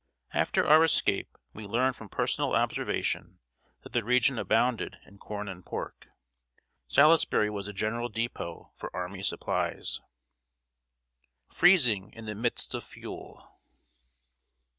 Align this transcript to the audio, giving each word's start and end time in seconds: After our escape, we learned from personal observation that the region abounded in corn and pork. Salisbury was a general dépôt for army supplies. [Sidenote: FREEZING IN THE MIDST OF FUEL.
After 0.33 0.65
our 0.65 0.83
escape, 0.83 1.37
we 1.53 1.67
learned 1.67 1.95
from 1.95 2.09
personal 2.09 2.53
observation 2.55 3.37
that 3.83 3.93
the 3.93 4.03
region 4.03 4.39
abounded 4.39 4.97
in 5.05 5.19
corn 5.19 5.47
and 5.47 5.63
pork. 5.63 6.07
Salisbury 6.87 7.51
was 7.51 7.67
a 7.67 7.71
general 7.71 8.09
dépôt 8.11 8.71
for 8.77 8.89
army 8.95 9.21
supplies. 9.21 10.01
[Sidenote: 11.53 11.55
FREEZING 11.55 12.13
IN 12.13 12.25
THE 12.25 12.33
MIDST 12.33 12.73
OF 12.73 12.83
FUEL. 12.83 13.59